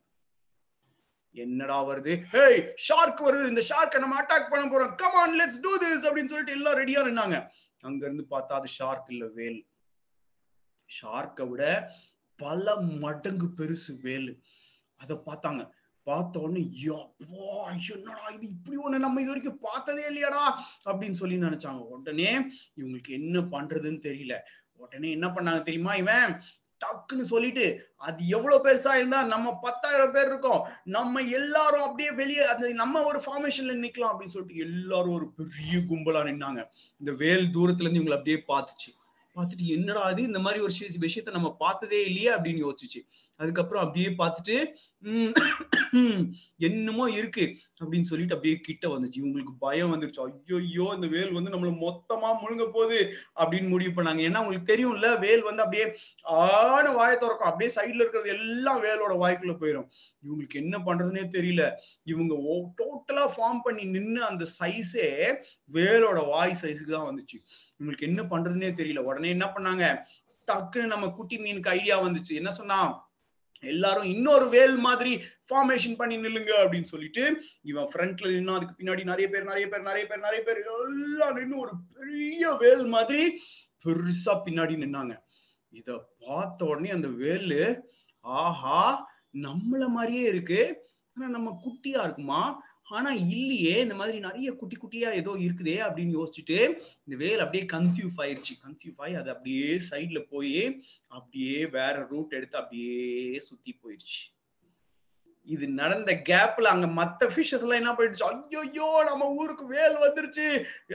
என்னடா 1.32 1.86
வருது? 1.86 2.14
ஹேய் 2.32 2.62
ஷார்க் 2.88 3.22
வருது. 3.26 3.48
இந்த 3.48 3.64
ஷார்க்கை 3.70 4.00
நம்ம 4.00 4.22
அட்டாக் 4.22 4.50
பண்ண 4.50 4.64
போறோம். 4.66 4.96
கமான் 4.96 5.36
லெட்ஸ் 5.42 5.62
டூ 5.62 5.72
திஸ் 5.84 6.08
அப்படின்னு 6.08 6.32
சொல்லிட்டு 6.34 6.52
எல்லாம் 6.52 6.78
ரெடியா 6.78 7.02
நின்னாங்க. 7.10 7.50
அங்க 7.80 8.06
இருந்து 8.06 8.26
பார்த்தா 8.30 8.58
அது 8.60 8.68
ஷார்க் 8.68 9.12
இல்ல 9.12 9.26
வேல் 9.28 9.60
ஷார்க்கை 11.02 11.48
விட 11.48 11.92
பல 12.36 12.76
மடங்கு 12.76 13.48
பெருசு 13.58 13.94
வேல் 14.02 14.44
அத 14.96 15.22
பார்த்தாங்க. 15.26 15.70
பார்த்த 16.04 16.40
உடனே 16.40 16.62
என்னடா 16.72 18.28
இது? 18.28 18.48
இப்படி 18.48 18.78
ஒண்ணு 18.78 19.00
நம்ம 19.00 19.22
இது 19.22 19.30
வரைக்கும் 19.30 19.60
பார்த்ததே 19.60 20.04
இல்லையாடா? 20.10 20.44
அப்படின்னு 20.86 21.12
சொல்லி 21.12 21.36
நினைச்சாங்க. 21.36 21.82
உடனே 21.96 22.32
இவங்களுக்கு 22.76 23.10
என்ன 23.10 23.40
பண்றதுன்னு 23.40 24.00
தெரியல. 24.08 24.36
உடனே 24.82 25.12
என்ன 25.12 25.28
பண்ணாங்க 25.28 25.62
தெரியுமா 25.62 25.94
இவன்? 25.96 26.42
டக்குன்னு 26.82 27.22
சொல்லிட்டு 27.22 27.66
அது 27.98 28.28
எவ்வளவு 28.28 28.62
பெருசா 28.66 28.94
இருந்தா 28.96 29.24
நம்ம 29.24 29.60
பத்தாயிரம் 29.62 30.12
பேர் 30.12 30.26
இருக்கோம். 30.26 30.68
நம்ம 30.84 31.20
எல்லாரும் 31.20 31.84
அப்படியே 31.84 32.12
வெளியே 32.12 32.46
அந்த 32.46 32.74
நம்ம 32.74 33.04
ஒரு 33.04 33.20
ஃபார்மேஷன்ல 33.20 33.76
நிக்கலாம். 33.84 34.12
அப்படின்னு 34.12 34.36
சொல்லிட்டு 34.36 34.56
எல்லாரும் 34.56 35.14
ஒரு 35.14 35.34
பெரிய 35.34 35.78
கும்பலா 35.78 36.24
நின்னாங்க. 36.24 36.64
இந்த 36.98 37.12
வேல் 37.18 37.50
தூரத்துல 37.54 37.90
இருந்து 37.90 38.02
இவங்களை 38.02 38.18
அப்படியே 38.18 38.44
பார்த்துச்சு. 38.48 38.92
பார்த்துட்டு 39.36 39.66
என்னடா 39.76 40.02
அது 40.12 40.22
இந்த 40.30 40.40
மாதிரி 40.46 40.60
ஒரு 40.66 40.74
விஷயத்த 41.06 41.36
நம்ம 41.38 41.50
பார்த்ததே 41.60 42.00
இல்லையே? 42.10 42.30
அப்படின்னு 42.36 42.64
யோசிச்சு. 42.68 43.00
அதுக்கப்புறம் 43.40 43.84
அப்படியே 43.86 44.10
பார்த்துட்டு 44.22 44.56
என்னமோ 46.68 47.06
இருக்கு 47.20 47.46
அப்படின்னு 47.82 48.10
சொல்லிட்டு 48.10 48.36
அப்படியே 48.36 48.56
கிட்ட 48.68 48.86
வந்துச்சு. 48.88 49.18
இவங்களுக்கு 49.22 49.54
பயம் 49.66 49.92
வந்துருச்சு. 49.94 50.22
ஐயோ 50.60 50.86
இந்த 50.98 51.08
வேல் 51.16 51.32
வந்து 51.38 51.54
நம்மள 51.54 51.72
மொத்தமா 51.86 52.30
முழுங்க 52.42 52.66
போகுது 52.76 53.00
அப்படின்னு 53.42 53.70
முடிவு 53.74 53.94
பண்ணாங்க. 53.98 54.22
ஏன்னா 54.30 54.42
உங்களுக்கு 54.44 54.72
தெரியும்ல 54.74 55.10
வேல் 55.26 55.48
வந்து 55.50 55.64
அப்படியே 55.66 55.86
ஆன 56.42 56.86
வாயை 56.98 57.16
திறக்கும். 57.18 57.50
அப்படியே 57.50 57.72
சைட்ல 57.78 58.04
இருக்கிறது 58.04 58.34
எல்லாம் 58.36 58.82
வேலோட 58.88 59.16
வாய்க்குள்ள 59.24 59.56
போயிடும் 59.64 59.88
இவங்களுக்கு 60.26 60.62
என்ன 60.64 60.76
பண்றதுனே 60.88 61.24
தெரியல. 61.38 61.64
இவங்க 62.14 62.34
டோட்டலா 62.82 63.26
ஃபார்ம் 63.36 63.62
பண்ணி 63.64 63.86
நின்னு 63.96 64.22
அந்த 64.32 64.46
சைஸே 64.60 65.10
வேலோட 65.78 66.20
வாய் 66.32 66.60
சைஸுக்கு 66.64 66.96
தான் 66.98 67.10
வந்துச்சு. 67.12 67.38
இவங்களுக்கு 67.80 68.10
என்ன 68.12 68.22
பண்றதுனே 68.32 68.72
தெரியல. 68.80 69.00
உடனே 69.10 69.21
என்ன 69.28 69.46
பண்ணாங்க? 69.46 70.04
டக்குன்னு 70.52 70.86
நம்ம 70.86 71.10
குட்டி 71.10 71.38
மீனுக்கு 71.38 71.68
ஐடியா 71.68 72.02
வந்துச்சு. 72.04 72.30
என்ன 72.30 72.52
சொன்னா 72.52 73.10
எல்லாரும் 73.60 74.04
இன்னொரு 74.04 74.50
வேல் 74.50 74.76
மாதிரி 74.76 75.22
ஃபார்மேஷன் 75.50 75.96
பண்ணி 75.96 76.18
நில்லுங்க 76.18 76.52
அப்படின்னு 76.64 76.84
சொல்லிட்டு 76.84 77.44
இவன் 77.62 77.90
ஃப்ரண்ட்ல 77.94 78.26
நின்னா 78.26 78.54
அதுக்கு 78.54 78.84
பின்னாடி 78.84 79.04
நிறைய 79.04 79.30
பேர் 79.30 79.44
நிறைய 79.44 79.70
பேர் 79.70 79.82
நிறைய 79.82 80.08
பேர் 80.08 80.20
நிறைய 80.20 80.44
பேர் 80.44 80.64
எல்லாம் 80.64 81.36
நின்னு 81.36 81.58
ஒரு 81.58 81.72
பெரிய 81.94 82.52
வேல் 82.52 82.86
மாதிரி 82.86 83.40
பெருசா 83.86 84.34
பின்னாடி 84.46 84.76
நின்னாங்க. 84.76 85.18
இத 85.70 86.10
பார்த்த 86.20 86.66
உடனே 86.66 86.90
அந்த 86.90 87.08
வேலு 87.08 87.90
ஆஹா 88.20 89.10
நம்மள 89.34 89.88
மாதிரியே 89.88 90.22
இருக்கு. 90.22 90.90
ஆனா 91.14 91.30
நம்ம 91.30 91.60
குட்டியா 91.64 92.04
இருக்குமா? 92.04 92.64
ஆனா 92.92 93.12
இல்லையே 93.12 93.76
இந்த 93.82 93.96
மாதிரி 93.96 94.20
நிறைய 94.20 94.52
குட்டி 94.52 94.76
குட்டியா 94.76 95.10
ஏதோ 95.14 95.32
இருக்குதே 95.40 95.76
அப்படின்னு 95.88 96.16
யோசிச்சுட்டு 96.20 96.58
இந்த 97.06 97.16
வேல் 97.24 97.44
அப்படியே 97.46 97.66
கன்சியூவ் 97.74 98.16
ஆயிருச்சு. 98.18 98.54
கன்சியூவ் 98.66 98.98
ஆகி 98.98 99.14
அது 99.14 99.30
அப்படியே 99.30 99.70
சைட்ல 99.92 100.20
போய் 100.30 100.82
அப்படியே 101.08 101.58
வேற 101.68 102.08
ரூட் 102.10 102.34
எடுத்து 102.34 102.58
அப்படியே 102.58 103.40
சுத்தி 103.40 103.72
போயிருச்சு. 103.82 104.22
இது 105.48 105.66
நடந்த 105.80 106.12
கேப்ல 106.30 106.72
அங்க 106.74 106.88
மத்த 106.98 107.28
ஃபிஷஸ் 107.32 107.64
எல்லாம் 107.66 107.80
என்ன 107.82 107.92
போயிடுச்சு? 107.98 108.26
ஐயோ 108.64 108.90
நம்ம 109.10 109.28
ஊருக்கு 109.40 109.66
வேல் 109.68 109.98
வந்துருச்சு. 110.04 110.46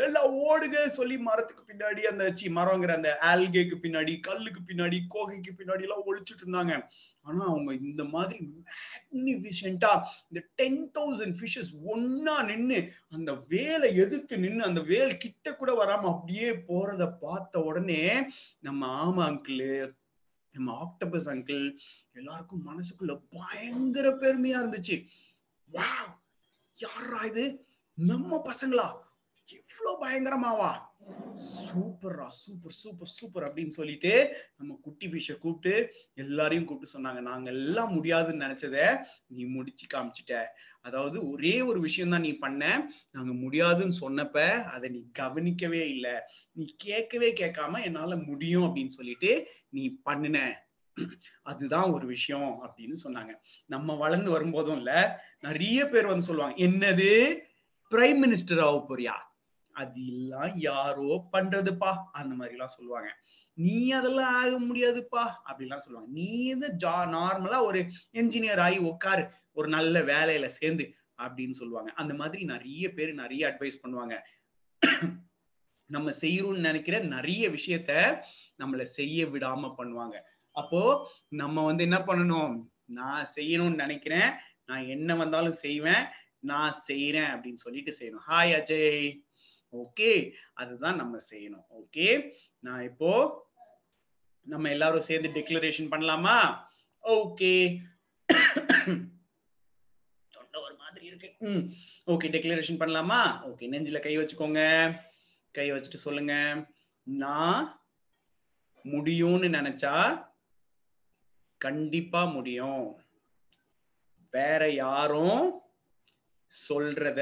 எல்லாம் 0.05 0.29
ஓடுக 0.49 0.85
சொல்லி 0.89 1.17
மரத்துக்கு 1.19 1.63
பின்னாடி 1.71 2.03
அந்த 2.11 2.25
சி 2.39 2.49
மரங்கிற 2.59 2.93
அந்த 2.95 3.11
ஆல்கேக்கு 3.31 3.77
பின்னாடி 3.85 4.15
கல்லுக்கு 4.29 4.63
பின்னாடி 4.69 5.01
கோகைக்கு 5.15 5.53
பின்னாடி 5.61 5.87
எல்லாம் 5.89 6.07
ஒழிச்சிட்டு 6.09 6.45
இருந்தாங்க. 6.47 6.75
ஆனா 7.23 7.43
அவங்க 7.45 7.73
இந்த 7.89 8.03
மாதிரி 8.15 8.39
மேக்னிஃபிஷண்டா 8.47 9.93
இந்த 10.31 10.43
டென் 10.55 10.83
தௌசண்ட் 10.99 11.37
ஃபிஷஸ் 11.41 11.73
ஒன்னா 11.93 12.37
நின்னு 12.45 12.81
அந்த 13.09 13.33
வேலை 13.49 13.91
எதிர்த்து 13.97 14.39
நின்று 14.39 14.71
அந்த 14.71 14.83
வேல் 14.93 15.15
கிட்ட 15.17 15.55
கூட 15.55 15.73
வராம 15.83 16.11
அப்படியே 16.15 16.51
போறத 16.71 17.07
பார்த்த 17.25 17.65
உடனே 17.65 18.03
நம்ம 18.61 18.91
ஆமா 19.05 19.25
அங்கிள் 19.31 19.63
நம்ம 20.57 20.85
ஆக்டபஸ் 20.85 21.29
அங்கிள் 21.29 21.77
எல்லாருக்கும் 22.13 22.67
மனசுக்குள்ள 22.67 23.23
பயங்கர 23.31 24.11
பெருமையா 24.11 24.61
இருந்துச்சு. 24.65 25.07
வாவ் 25.73 26.17
யாரா 26.75 27.25
இது? 27.25 27.67
நம்ம 27.95 28.43
பசங்களா? 28.45 28.95
எவ்வளவு 29.45 29.99
பயங்கரமாவா? 30.01 30.86
சூப்பர்ரா 31.47 32.29
சூப்பர் 32.29 32.73
சூப்பர் 32.73 33.09
சூப்பர் 33.09 33.45
அப்படின்னு 33.45 33.69
சொல்லிட்டு 33.69 34.13
நம்ம 34.57 34.79
குட்டி 34.83 35.07
ஃபிஷ 35.09 35.39
கூப்பிட்டு 35.39 35.93
எல்லாரையும் 36.15 36.65
கூப்பிட்டு 36.65 36.95
சொன்னாங்க. 36.97 37.21
நாங்க 37.21 37.51
எல்லாம் 37.51 37.93
முடியாதுன்னு 37.93 38.45
நினைச்சத 38.47 39.05
நீ 39.27 39.45
முடிச்சு 39.45 39.87
காமிச்சிட்ட. 39.95 40.45
அதாவது 40.81 41.31
ஒரே 41.31 41.61
ஒரு 41.61 41.81
விஷயம் 41.81 42.11
தான் 42.11 42.21
நீ 42.21 42.33
பண்ண. 42.33 42.91
நாங்க 43.11 43.33
முடியாதுன்னு 43.33 43.97
சொன்னப்ப 44.01 44.63
அதை 44.65 44.91
நீ 44.91 45.07
கவனிக்கவே 45.13 45.89
இல்லை. 45.89 46.15
நீ 46.53 46.75
கேட்கவே 46.77 47.33
கேட்காம 47.33 47.85
என்னால 47.85 48.17
முடியும் 48.17 48.65
அப்படின்னு 48.65 48.89
சொல்லிட்டு 48.89 49.33
நீ 49.69 50.01
பண்ணுன. 50.11 50.39
அதுதான் 51.43 51.93
ஒரு 51.93 52.07
விஷயம் 52.07 52.51
அப்படின்னு 52.65 52.97
சொன்னாங்க. 53.05 53.33
நம்ம 53.67 53.95
வளர்ந்து 53.95 54.31
வரும்போதும் 54.31 54.77
இல்ல 54.77 55.23
நிறைய 55.41 55.89
பேர் 55.89 56.07
வந்து 56.07 56.27
சொல்லுவாங்க 56.27 56.57
என்னது? 56.65 57.11
பிரைம் 57.93 58.21
மினிஸ்டர் 58.25 58.61
ஆக 58.61 58.79
போறியா? 58.89 59.17
அது 59.77 60.03
எல்லாம் 60.07 60.55
யாரோ 60.59 61.11
பண்றதுப்பா. 61.33 61.91
அந்த 62.13 62.35
மாதிரி 62.35 62.55
எல்லாம் 62.55 62.77
சொல்லுவாங்க. 62.77 63.09
நீ 63.55 63.91
அதெல்லாம் 63.91 64.35
ஆக 64.35 64.53
முடியாதுப்பா. 64.61 65.25
அப்படிலாம் 65.49 65.85
சொல்லுவாங்க. 65.85 66.13
நீ 66.13 66.31
ஜா 66.55 66.97
நார்மலா 67.17 67.59
ஒரு 67.63 67.81
என்ஜினியர் 68.13 68.63
ஆகி 68.67 68.79
உட்காரு 68.79 69.25
ஒரு 69.53 69.69
நல்ல 69.69 70.01
வேலையில 70.01 70.47
சேர்ந்து 70.47 70.85
அப்படின்னு 71.23 71.51
சொல்லுவாங்க. 71.51 71.91
அந்த 71.93 72.15
மாதிரி 72.15 72.45
நிறைய 72.45 72.93
பேர் 72.93 73.13
நிறைய 73.15 73.43
அட்வைஸ் 73.49 73.83
பண்ணுவாங்க. 73.83 74.15
நம்ம 75.89 76.11
செய்யறோம்னு 76.21 76.67
நினைக்கிற 76.69 76.99
நிறைய 76.99 77.51
விஷயத்த 77.51 77.93
நம்மள 78.59 78.83
செய்ய 78.83 79.27
விடாம 79.27 79.75
பண்ணுவாங்க. 79.79 80.17
அப்போ 80.53 80.83
நம்ம 81.29 81.65
வந்து 81.65 81.83
என்ன 81.83 81.99
பண்ணணும்? 81.99 82.55
நான் 82.85 83.27
செய்யணும்னு 83.37 83.83
நினைக்கிறேன். 83.85 84.31
நான் 84.67 84.85
என்ன 84.87 85.15
வந்தாலும் 85.15 85.61
செய்வேன். 85.67 86.05
நான் 86.39 86.75
செய்யறேன் 86.89 87.31
அப்படின்னு 87.35 87.63
சொல்லிட்டு 87.65 87.93
செய்யணும். 88.01 88.25
ஹாய் 88.31 88.55
அஜய் 88.59 89.26
ஓகே 89.77 90.33
அதுதான் 90.55 90.97
நம்ம 90.97 91.19
செய்யணும். 91.31 91.65
ஓகே 91.81 92.33
நான் 92.61 92.83
இப்போ 92.83 93.45
நம்ம 94.43 94.71
எல்லாரும் 94.71 95.01
சேர்ந்து 95.01 95.29
டிக்ளரேஷன் 95.29 95.91
பண்ணலாமா? 95.91 96.59
ஓகே 97.03 97.79
தொண்டை 100.31 100.63
ஒரு 100.63 100.77
மாதிரி 100.77 101.07
இருக்கு. 101.07 101.35
ம். 101.39 101.73
ஓகே 102.07 102.27
டிக்ளரேஷன் 102.29 102.81
பண்ணலாமா? 102.83 103.21
ஓகே 103.49 103.67
நெஞ்சில 103.73 104.01
கை 104.01 104.19
வச்சுக்கோங்க. 104.19 104.93
கை 105.53 105.73
வச்சுட்டு 105.73 106.05
சொல்லுங்க. 106.07 106.67
நான் 107.03 107.81
முடியும்னு 108.85 109.49
நினைச்சா 109.49 110.27
கண்டிப்பா 111.57 112.25
முடியும். 112.25 113.01
வேற 114.31 114.71
யாரும் 114.73 115.61
சொல்றத 116.69 117.21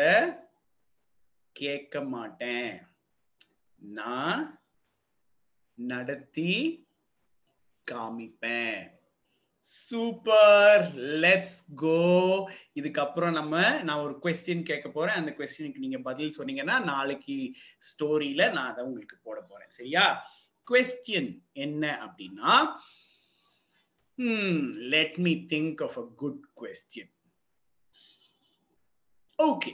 கேட்க 1.54 2.02
மாட்டேன். 2.02 2.86
நான் 3.76 4.60
நடத்தி 5.74 6.52
காமிப்பேன். 7.90 8.82
சூப்பர். 9.58 10.94
லெட்ஸ் 10.96 11.58
கோ 11.76 12.50
இதுக்கப்புறம் 12.74 13.32
நம்ம 13.32 13.82
நான் 13.82 14.02
ஒரு 14.02 14.18
கொஸ்டின் 14.22 14.62
கேட்க 14.62 14.88
போறேன். 14.88 15.14
அந்த 15.14 15.34
கொஸ்டினுக்கு 15.38 15.78
நீங்க 15.78 15.98
பதில் 15.98 16.36
சொன்னீங்கன்னா 16.38 16.84
நாளைக்கு 16.84 17.36
ஸ்டோரியில 17.88 18.52
நான் 18.52 18.70
அதை 18.72 18.84
உங்களுக்கு 18.84 19.16
போட 19.22 19.40
போறேன். 19.40 19.70
சரியா? 19.70 20.06
கொஸ்டின் 20.70 21.32
என்ன 21.52 21.84
அப்படின்னா 22.04 22.52
let 24.94 25.16
me 25.16 25.32
think 25.34 25.82
of 25.82 25.98
a 25.98 26.04
good 26.16 26.44
question 26.56 27.12
okay 29.38 29.72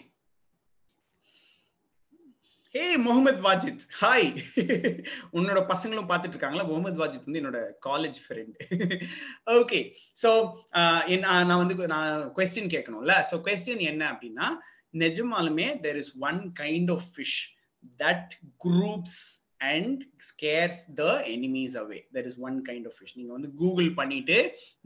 hey 2.75 2.83
Mohammed 3.05 3.41
Wajid 3.47 3.85
hi 4.01 4.29
உன்னோட 5.37 5.61
பசங்களும் 5.71 6.09
பார்த்துட்டு 6.11 6.35
இருக்காங்களா 6.35 6.65
முகமது 6.69 7.01
வாஜித் 7.03 7.25
வந்து 7.27 7.41
என்னோட 7.41 7.61
காலேஜ் 7.87 8.19
ஃப்ரெண்ட் 8.25 8.59
ஓகே 9.61 9.81
ஸோ 10.23 10.31
நான் 11.25 11.61
வந்து 11.63 11.89
நான் 11.95 12.23
கொஸ்டின் 12.37 12.71
கேட்கணும்ல? 12.75 13.17
ஸோ 13.31 13.41
கொஸ்டின் 13.49 13.83
என்ன 13.91 14.05
அப்படின்னா 14.13 14.49
நிஜமாலுமே 15.05 15.67
there 15.87 16.01
is 16.03 16.13
one 16.29 16.41
kind 16.63 16.93
of 16.97 17.09
fish 17.17 17.37
that 18.03 18.31
groups 18.67 19.21
and 19.73 20.01
scares 20.29 20.85
the 21.01 21.07
enemies 21.33 21.75
away 21.83 21.99
there 22.17 22.29
is 22.31 22.39
one 22.49 22.57
kind 22.69 22.87
of 22.91 22.97
fish 22.99 23.17
நீங்கள் 23.19 23.37
வந்து 23.37 23.51
கூகுள் 23.63 23.91
பண்ணிட்டு 23.99 24.39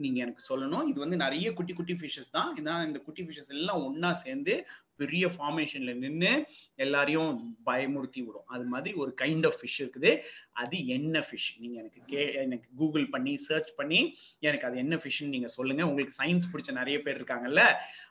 நீங்கள் 0.04 0.22
எனக்கு 0.24 0.42
சொல்லணும். 0.48 0.86
இது 0.92 0.98
வந்து 1.04 1.18
நிறைய 1.24 1.52
குட்டி 1.58 1.74
குட்டி 1.80 1.96
ஃபிஷஸ் 2.00 2.32
தான். 2.38 2.50
இதான் 2.62 2.86
இந்த 2.88 3.00
குட்டி 3.08 3.24
ஃபிஷஸ் 3.26 3.52
எல்லாம் 3.58 3.84
ஒன்றா 3.88 4.12
சேர்ந்து 4.24 4.56
பெரிய 4.96 5.26
ஃபார்மேஷன்ல 5.26 5.94
நின்று 5.94 6.32
எல்லாரையும் 6.74 7.56
பயமுறுத்தி 7.66 8.20
விடும். 8.26 8.46
அது 8.46 8.64
மாதிரி 8.64 8.94
ஒரு 8.94 9.14
கைண்ட் 9.22 9.46
ஆஃப் 9.46 9.58
ஃபிஷ் 9.60 9.80
இருக்குது. 9.84 10.12
அது 10.52 10.86
என்ன 10.86 11.24
ஃபிஷ் 11.28 11.50
நீங்க 11.58 11.78
எனக்கு 11.78 12.02
கே 12.06 12.34
எனக்கு 12.34 12.68
கூகுள் 12.76 13.08
பண்ணி 13.08 13.36
சர்ச் 13.36 13.74
பண்ணி 13.74 14.00
எனக்கு 14.38 14.66
அது 14.66 14.76
என்ன 14.76 14.96
ஃபிஷ்ன்னு 14.96 15.34
நீங்க 15.36 15.48
சொல்லுங்க. 15.48 15.88
உங்களுக்கு 15.88 16.18
சயின்ஸ் 16.22 16.50
பிடிச்ச 16.52 16.72
நிறைய 16.72 17.02
பேர் 17.02 17.22
இருக்காங்கல்ல. 17.22 17.64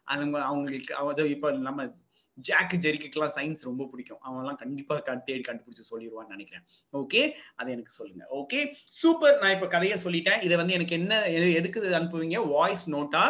அவங்க 0.04 0.44
அவங்களுக்கு 0.44 0.96
அது 0.96 1.30
இப்போ 1.30 1.52
நம்ம 1.52 1.82
ஜாக்கு 2.50 2.76
ஜெரிக்குலாம் 2.86 3.34
சயின்ஸ் 3.36 3.68
ரொம்ப 3.70 3.88
பிடிக்கும். 3.92 4.22
அவன்லாம் 4.28 4.60
கண்டிப்பா 4.64 4.96
தேடி 5.00 5.44
கண்டுபிடிச்சு 5.48 5.90
சொல்லிடுவான்னு 5.92 6.34
நினைக்கிறேன். 6.36 6.66
ஓகே 6.94 7.22
அதை 7.56 7.74
எனக்கு 7.74 7.94
சொல்லுங்க. 8.00 8.24
ஓகே 8.40 8.60
சூப்பர் 9.02 9.40
நான் 9.40 9.54
இப்ப 9.54 9.68
கதையை 9.68 9.98
சொல்லிட்டேன். 10.04 10.44
இதை 10.44 10.58
வந்து 10.58 10.74
எனக்கு 10.74 10.96
என்ன 10.96 11.22
எதுக்கு 11.30 11.82
அனுப்புவீங்க? 12.00 12.40
Voice 12.48 12.86
NOTA 12.96 13.24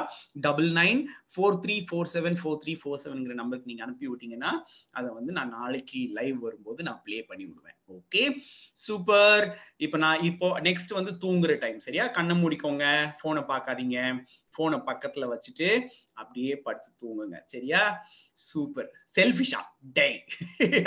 double 0.47 0.71
nine 0.71 1.03
four 1.35 1.55
three 1.63 1.75
four 1.89 2.09
seven 2.13 2.35
four 2.39 2.59
three 2.63 2.73
four 2.81 3.01
செவன்ங்கிற 3.03 3.33
நம்பருக்கு 3.33 3.69
நீங்க 3.71 3.83
அனுப்பி 3.83 4.07
விட்டீங்கன்னா 4.07 4.51
அதை 4.91 5.09
வந்து 5.13 5.31
நான் 5.31 5.49
நாளைக்கு 5.49 6.07
லைவ் 6.11 6.39
வரும்போது 6.39 6.83
நான் 6.83 7.01
ப்ளே 7.03 7.21
பண்ணி 7.21 7.45
விடுவேன். 7.45 7.77
ஓகே 7.97 8.23
சூப்பர் 8.71 9.59
இப்போ 9.77 9.97
நான் 9.97 10.21
இப்போ 10.21 10.59
நெக்ஸ்ட் 10.59 10.93
வந்து 10.93 11.11
தூங்குற 11.23 11.57
டைம் 11.57 11.79
சரியா? 11.79 12.07
கண்ணை 12.07 12.35
மூடிக்கோங்க. 12.43 12.85
போனை 13.21 13.41
பார்க்காதீங்க. 13.41 13.97
போனை 14.57 14.79
பக்கத்துல 14.89 15.27
வச்சுட்டு 15.33 15.69
அப்படியே 16.13 16.53
படுத்து 16.65 16.91
தூங்குங்க. 17.03 17.39
சரியா? 17.53 17.81
சூப்பர் 18.47 18.89
செல்ஃபிஷா 19.17 19.61
டே 19.97 20.07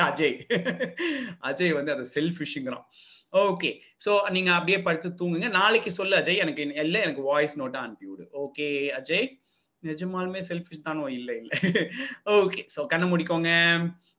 அஜய். 0.08 0.37
அஜய் 1.50 1.76
வந்து 1.78 1.94
அதை 1.96 2.06
செல்ஃபிஷுங்கிறான் 2.16 2.87
ஓகே 3.46 3.70
ஸோ 4.04 4.12
நீங்க 4.35 4.50
அப்படியே 4.52 4.78
படுத்து 4.82 5.08
தூங்குங்க. 5.20 5.49
நாளைக்கு 5.61 5.90
சொல்லு 5.99 6.14
அஜய். 6.20 6.42
எனக்கு 6.44 6.62
இல்லை 6.85 7.00
எனக்கு 7.06 7.25
வாய்ஸ் 7.30 7.56
நோட்டா 7.61 7.80
அனுப்பி 7.87 8.06
விடு. 8.06 8.25
ஓகே 8.44 8.68
அஜய்? 9.00 9.26
நிஜமாலுமே 9.82 10.40
செல்ஃபிஷ் 10.49 10.87
தானோ? 10.87 11.02
இல்லை 11.16 11.35
இல்லை. 11.42 11.56
ஓகே 12.37 12.61
ஸோ 12.75 12.80
கண்ணை 12.92 13.06
முடிக்கோங்க. 13.11 13.50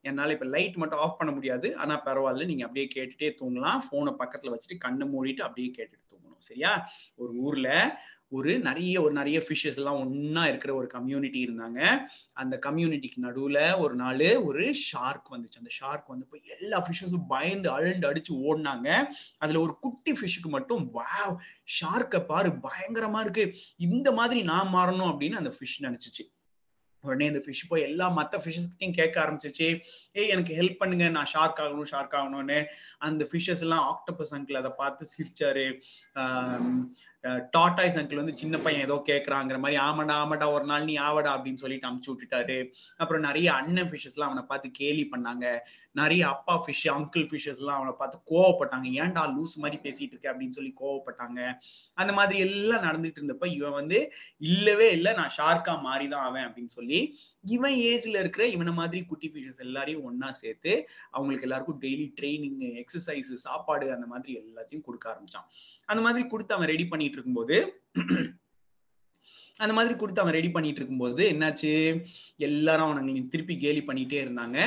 என்னால் 0.01 0.33
இப்போ 0.35 0.47
லைட் 0.55 0.75
மட்டும் 0.81 1.01
ஆஃப் 1.05 1.17
பண்ண 1.19 1.31
முடியாது. 1.31 1.67
ஆனால் 1.75 2.03
பரவாயில்ல. 2.05 2.45
நீங்கள் 2.45 2.67
அப்படியே 2.67 2.87
கேட்டுட்டே 2.95 3.29
தூங்கலாம். 3.41 3.79
ஃபோனை 3.85 4.13
பக்கத்தில் 4.21 4.53
வச்சுட்டு 4.53 4.77
கண்ணை 4.85 5.07
மூடிட்டு 5.13 5.45
அப்படியே 5.47 5.69
கேட்டுட்டு 5.77 6.05
தூங்கணும். 6.11 6.43
சரியா? 6.49 6.71
ஒரு 7.15 7.33
ஊரில் 7.45 7.73
ஒரு 8.29 8.59
நிறைய 8.59 9.01
ஒரு 9.01 9.13
நிறைய 9.13 9.39
ஃபிஷஸ் 9.39 9.75
எல்லாம் 9.75 9.99
ஒன்னா 10.03 10.47
இருக்கிற 10.47 10.75
ஒரு 10.75 10.87
கம்யூனிட்டி 10.87 11.47
இருந்தாங்க. 11.47 11.97
அந்த 12.33 12.59
கம்யூனிட்டிக்கு 12.65 13.19
நடுவுல 13.21 13.79
ஒரு 13.79 13.95
நாள் 13.95 14.37
ஒரு 14.37 14.73
ஷார்க் 14.73 15.31
வந்துச்சு. 15.31 15.57
அந்த 15.57 15.69
ஷார்க் 15.69 16.07
வந்து 16.07 16.27
போய் 16.29 16.41
எல்லா 16.59 16.87
ஃபிஷ்ஷஸும் 16.87 17.27
பயந்து 17.27 17.79
அழுண்டு 17.79 18.09
அடிச்சு 18.09 18.31
ஓடினாங்க. 18.31 19.05
அதுல 19.37 19.59
ஒரு 19.59 19.77
குட்டி 19.79 20.11
ஃபிஷ்ஷுக்கு 20.11 20.49
மட்டும் 20.49 20.93
வாவ் 20.93 21.35
ஷார்க்கை 21.79 22.25
பாரு 22.25 22.49
பயங்கரமா 22.49 23.19
இருக்கு. 23.19 23.53
இந்த 23.77 24.11
மாதிரி 24.11 24.41
நான் 24.41 24.73
மாறணும் 24.73 25.11
அப்படின்னு 25.11 25.33
அந்த 25.33 25.49
ஃபிஷ் 25.49 25.81
நினைச்சிச்சு. 25.81 26.35
உடனே 27.01 27.25
இந்த 27.25 27.39
ஃபிஷ் 27.39 27.67
போய் 27.67 27.81
எல்லா 27.81 28.09
மற்ற 28.09 28.39
ஃபிஷ்ஷஸ்கிட்டையும் 28.39 28.93
கேட்க 28.93 29.23
ஆரம்பிச்சிச்சு. 29.23 29.81
ஏய் 30.11 30.29
எனக்கு 30.29 30.55
ஹெல்ப் 30.55 30.77
பண்ணுங்க. 30.77 31.09
நான் 31.09 31.25
ஷார்க் 31.25 31.59
ஆகணும் 31.59 31.89
ஷார்க் 31.91 32.13
ஆகணும்னு. 32.13 32.65
அந்த 32.97 33.27
ஃபிஷ்ஷஸ் 33.31 33.59
எல்லாம் 33.59 33.85
ஆக்டோபஸ் 33.87 34.35
அங்கிள் 34.35 34.53
அதை 34.53 34.71
பார்த்து 34.77 35.07
சிரிச்சாரு. 35.17 35.65
டாட்டாய்ஸ் 37.57 37.97
அங்கிள் 37.99 38.15
வந்து 38.15 38.37
சின்ன 38.37 38.57
பையன் 38.57 38.83
ஏதோ 38.83 38.95
கேட்கறாங்கிற 39.05 39.57
மாதிரி 39.59 39.81
ஆமாடா 39.81 40.15
ஆமாடா 40.21 40.51
ஒரு 40.51 40.65
நாள் 40.65 40.83
நீ 40.83 40.95
ஆவடா 40.97 41.31
அப்படின்னு 41.35 41.61
சொல்லிட்டு 41.63 41.87
அமுச்சு 41.87 42.09
விட்டுட்டாரு. 42.13 42.57
அப்புறம் 42.97 43.21
நிறைய 43.21 43.53
அண்ணன் 43.53 43.89
ஃபிஷ்ஷஸ்லாம் 43.89 44.29
அவனை 44.29 44.43
பார்த்து 44.47 44.71
கேலி 44.71 45.07
பண்ணாங்க. 45.15 45.45
நிறைய 45.91 46.27
அப்பா 46.27 46.65
ஃபிஷ் 46.65 46.85
அங்கிள் 46.85 47.25
ஃபிஷ்ஷஸ் 47.29 47.61
எல்லாம் 47.63 47.75
அவனை 47.75 47.93
பார்த்து 47.97 48.17
கோவப்பட்டாங்க. 48.31 48.87
ஏன்டா 49.01 49.23
லூஸ் 49.35 49.55
மாதிரி 49.55 49.77
பேசிட்டு 49.89 50.13
இருக்க 50.15 50.33
அப்படின்னு 50.33 50.57
சொல்லி 50.59 50.73
கோவப்பட்டாங்க. 50.81 51.39
அந்த 51.93 52.13
மாதிரி 52.13 52.39
எல்லாம் 52.39 52.83
நடந்துட்டு 52.83 53.21
இருந்தப்ப 53.21 53.45
இவன் 53.47 53.71
வந்து 53.71 53.99
இல்லவே 54.37 54.91
இல்லை 54.91 55.13
நான் 55.13 55.35
ஷார்க்கா 55.37 55.75
மாறிதான் 55.87 56.25
ஆவேன் 56.27 56.47
அப்படின்னு 56.47 56.73
சொல்லி 56.77 56.99
இவன் 57.55 57.75
ஏஜ்ல 57.89 58.19
இருக்கிற 58.19 58.45
இவனை 58.47 58.73
மாதிரி 58.73 59.05
குட்டி 59.05 59.27
ஃபிஷஸ் 59.33 59.63
எல்லாரையும் 59.67 60.05
ஒன்னா 60.07 60.31
சேர்த்து 60.31 60.73
அவங்களுக்கு 61.11 61.47
எல்லாருக்கும் 61.47 61.81
டெய்லி 61.81 62.07
ட்ரைனிங் 62.21 62.59
எக்ஸசைஸ் 62.83 63.33
சாப்பாடு 63.45 63.85
அந்த 63.93 64.05
மாதிரி 64.05 64.31
எல்லாத்தையும் 64.39 64.81
கொடுக்க 64.81 65.05
ஆரம்பிச்சான். 65.13 65.47
அந்த 65.85 66.01
மாதிரி 66.01 66.23
கொடுத்து 66.27 66.55
அவன் 66.55 66.67
ரெடி 66.67 66.87
பண்ணிட்டு 66.87 67.16
இருக்கும்போது 67.17 67.57
அந்த 69.63 69.73
மாதிரி 69.75 69.93
கொடுத்து 69.99 70.21
அவன் 70.21 70.35
ரெடி 70.37 70.49
பண்ணிட்டு 70.55 70.79
இருக்கும்போது 70.79 71.23
என்னாச்சு? 71.31 71.71
எல்லாரும் 72.47 72.89
அவனை 72.89 73.21
திருப்பி 73.33 73.55
கேலி 73.57 73.81
பண்ணிட்டே 73.87 74.19
இருந்தாங்க. 74.25 74.57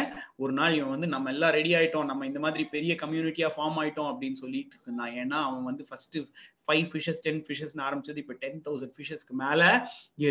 ஒரு 0.43 0.53
நாள் 0.53 0.77
இவன் 0.79 0.95
வந்து 0.95 1.09
நம்ம 1.13 1.31
எல்லாம் 1.31 1.55
ரெடி 1.59 1.73
ஆயிட்டோம் 1.75 2.09
நம்ம 2.11 2.27
இந்த 2.27 2.41
மாதிரி 2.45 2.65
பெரிய 2.75 2.95
கம்யூனிட்டியா 3.03 3.51
ஃபார்ம் 3.57 3.79
ஆயிட்டோம் 3.83 4.11
அப்படின்னு 4.13 4.41
சொல்லிட்டு 4.45 4.77
இருந்தான். 4.87 5.13
ஏன்னா 5.23 5.39
அவன் 5.49 5.69
வந்து 5.69 5.87
ஃபர்ஸ்ட் 5.89 6.19
ஃபைவ் 6.67 6.89
ஃபிஷஸ் 6.91 7.23
டென் 7.23 7.41
ஃபிஷஸ்னு 7.47 7.85
ஆரம்பிச்சது 7.87 8.17
இப்போ 8.17 8.35
டென் 8.39 8.61
தௌசண்ட் 8.67 8.95
ஃபிஷஸ்க்கு 8.97 9.35
மேல 9.45 9.63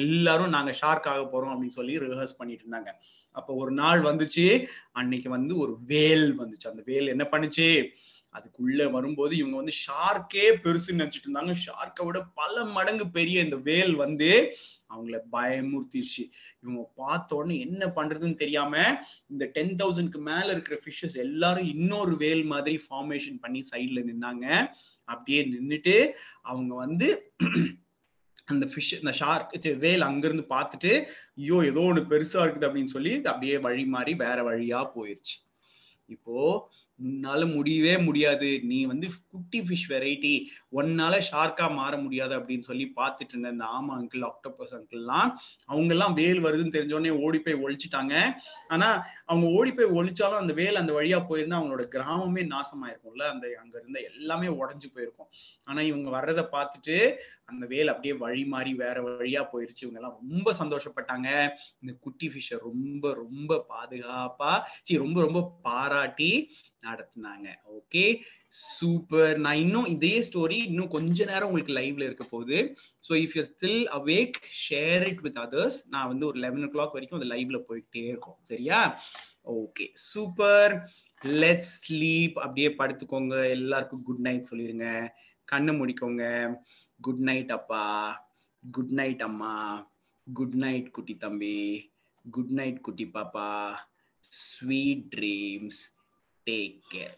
எல்லாரும் 0.02 0.54
நாங்க 0.58 0.72
ஷார்க் 0.72 1.10
ஆக 1.14 1.24
போறோம் 1.32 1.54
அப்படின்னு 1.54 1.78
சொல்லி 1.80 1.96
ரிஹர்ஸ் 1.98 2.38
பண்ணிட்டு 2.38 2.66
இருந்தாங்க. 2.66 2.92
அப்போ 3.32 3.54
ஒரு 3.54 3.72
நாள் 3.72 4.02
வந்துச்சு. 4.02 4.46
அன்னைக்கு 4.92 5.30
வந்து 5.30 5.58
ஒரு 5.58 5.74
வேல் 5.86 6.28
வந்துச்சு. 6.40 6.68
அந்த 6.72 6.84
வேல் 6.86 7.08
என்ன 7.08 7.28
பண்ணுச்சு? 7.32 7.70
அதுக்குள்ள 8.36 8.92
வரும்போது 8.92 9.38
இவங்க 9.38 9.56
வந்து 9.56 9.76
ஷார்க்கே 9.86 10.46
பெருசுன்னு 10.64 11.00
நினைச்சிட்டு 11.02 11.28
இருந்தாங்க. 11.28 11.54
ஷார்க்கை 11.66 12.06
விட 12.06 12.20
பல 12.34 12.66
மடங்கு 12.66 13.10
பெரிய 13.10 13.42
இந்த 13.42 13.56
வேல் 13.70 13.96
வந்து 13.96 14.30
அவங்கள 14.90 15.18
பயமுறுத்திடுச்சு 15.32 16.24
இவங்க 16.62 16.92
பார்த்த 16.96 17.36
உடனே 17.36 17.60
என்ன 17.60 17.86
பண்றதுன்னு 17.88 18.36
தெரியாம 18.36 18.84
இந்த 19.28 19.46
டென் 19.54 19.76
தௌசண்ட்க்கு 19.76 20.22
மேல 20.30 20.48
இருக்கிற 20.52 20.78
ஃபிஷ்ஷஸ் 20.86 21.18
எல்லாரும் 21.18 21.68
இன்னொரு 21.74 22.16
வேல் 22.18 22.46
மாதிரி 22.46 22.78
ஃபார்மேஷன் 22.90 23.38
பண்ணி 23.40 23.62
சைட்ல 23.72 24.02
நின்னாங்க. 24.10 24.46
அப்படியே 25.04 25.42
நின்றுட்டு 25.46 25.98
அவங்க 26.42 26.76
வந்து 26.76 27.10
அந்த 28.46 28.66
ஃபிஷ் 28.66 28.94
இந்த 29.00 29.12
ஷார்க் 29.12 29.52
வேல் 29.80 30.02
அங்கிருந்து 30.02 30.46
பார்த்துட்டு 30.50 30.92
ஐயோ 31.36 31.58
ஏதோ 31.66 31.82
ஒன்று 31.82 32.04
பெருசா 32.14 32.40
இருக்குது 32.44 32.68
அப்படின்னு 32.70 32.94
சொல்லி 32.96 33.12
அப்படியே 33.24 33.58
வழி 33.58 33.86
மாறி 33.86 34.14
வேற 34.14 34.38
வழியா 34.44 34.80
போயிடுச்சு 34.96 35.36
இப்போ 36.06 36.36
உன்னால 37.00 37.42
முடியவே 37.56 37.94
முடியாது. 38.00 38.50
நீ 38.64 38.80
வந்து 38.86 39.08
குட்டி 39.32 39.60
ஃபிஷ் 39.62 39.88
வெரைட்டி 39.92 40.34
ஒன்னால 40.74 41.16
ஷார்க்கா 41.30 41.66
மாற 41.74 41.94
முடியாது 41.98 42.34
அப்படின்னு 42.40 42.68
சொல்லி 42.70 42.86
பார்த்துட்டு 42.96 43.34
இருந்த 43.36 43.50
இந்த 43.50 43.66
ஆமா 43.78 43.94
அங்கிள் 44.00 44.26
ஆக்டோபஸ் 44.30 44.74
அங்கிள்லாம் 44.78 45.30
அவங்க 45.66 45.94
எல்லாம் 45.94 46.14
வேல் 46.14 46.42
வருதுன்னு 46.46 46.76
தெரிஞ்சோடனே 46.78 47.14
ஓடி 47.26 47.40
போய் 47.40 47.62
ஒழிச்சிட்டாங்க. 47.66 48.14
ஆனா 48.68 48.90
அவங்க 49.26 49.48
ஓடி 49.60 49.72
போய் 49.74 49.96
ஒழிச்சாலும் 50.00 50.42
அந்த 50.44 50.54
வேல் 50.54 50.82
அந்த 50.82 50.94
வழியா 50.94 51.20
போயிருந்தா 51.30 51.60
அவங்களோட 51.60 51.86
கிராமமே 51.96 52.44
நாசமாயிருக்கும்ல. 52.54 53.26
அந்த 53.34 53.46
அங்க 53.62 53.76
இருந்த 53.82 54.00
எல்லாமே 54.12 54.48
உடஞ்சு 54.60 54.90
போயிருக்கும். 54.94 55.30
ஆனா 55.66 55.82
இவங்க 55.82 56.10
வர்றதை 56.10 56.46
பார்த்துட்டு 56.52 56.98
அந்த 57.46 57.66
வேல் 57.66 57.88
அப்படியே 57.88 58.14
வழி 58.16 58.44
மாறி 58.46 58.74
வேற 58.74 58.98
வழியா 59.02 59.44
போயிருச்சு. 59.54 59.84
இவங்க 59.86 60.00
எல்லாம் 60.02 60.18
ரொம்ப 60.22 60.54
சந்தோஷப்பட்டாங்க. 60.62 61.28
இந்த 61.82 61.94
குட்டி 62.00 62.28
ஃபிஷ்ஷை 62.30 62.58
ரொம்ப 62.68 63.14
ரொம்ப 63.14 63.52
பாதுகாப்பா 63.70 64.52
சி 64.84 64.98
ரொம்ப 64.98 65.20
ரொம்ப 65.22 65.40
பாராட்டி 65.62 66.32
நடத்தினாங்க. 66.84 67.48
ஓகே 67.78 68.04
சூப்பர் 68.78 69.40
நான் 69.40 69.56
இன்னும் 69.56 69.86
இதே 69.86 70.14
ஸ்டோரி 70.28 70.58
இன்னும் 70.70 70.88
கொஞ்ச 70.88 71.26
நேரம் 71.26 71.48
உங்களுக்கு 71.48 71.74
லைவ்ல 71.74 72.04
இருக்க 72.04 72.26
போகுது 72.32 72.60
so 73.08 73.12
if 73.24 73.36
you 73.38 73.44
still 73.44 73.84
awake 74.00 74.38
share 74.68 75.04
it 75.10 75.22
with 75.22 75.38
others 75.38 75.78
நான் 75.88 76.08
வந்து 76.08 76.26
ஒரு 76.26 76.40
லெவன் 76.40 76.66
ஓ 76.66 76.70
கிளாக் 76.70 76.96
வரைக்கும் 76.98 77.20
அந்த 77.22 77.36
லைவ்ல 77.36 77.60
போயிட்டே 77.70 78.04
இருக்கும். 78.06 78.40
சரியா? 78.44 78.80
ஓகே 79.44 79.88
சூப்பர் 79.94 80.74
லெட்ஸ் 81.22 81.74
ஸ்லீப் 81.84 82.38
அப்படியே 82.40 82.70
படுத்துக்கோங்க. 82.80 83.50
எல்லாருக்கும் 83.50 84.04
குட் 84.04 84.26
நைட் 84.28 84.50
சொல்லிருங்க. 84.52 84.88
கண்ணு 85.48 85.72
முடிக்கோங்க. 85.80 86.56
குட் 87.02 87.24
நைட் 87.30 87.52
அப்பா. 87.52 87.84
குட் 88.64 88.92
நைட் 88.92 89.22
அம்மா. 89.22 89.54
குட் 90.28 90.56
நைட் 90.56 90.92
குட்டி 90.92 91.18
தம்பி. 91.18 91.92
குட் 92.26 92.52
நைட் 92.52 92.82
குட்டி 92.82 93.06
பாப்பா. 93.06 93.48
Sweet 94.24 95.06
dreams 95.16 95.80
take 96.48 96.80
care 96.92 97.18